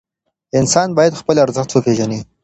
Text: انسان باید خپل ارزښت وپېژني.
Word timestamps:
انسان 0.59 0.87
باید 0.97 1.19
خپل 1.21 1.35
ارزښت 1.45 1.69
وپېژني. 1.71 2.19